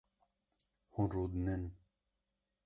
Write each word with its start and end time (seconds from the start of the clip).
Hûn 0.93 1.09
rûdinin 1.15 1.63